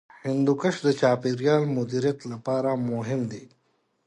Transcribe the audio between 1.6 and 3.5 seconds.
مدیریت لپاره مهم دی.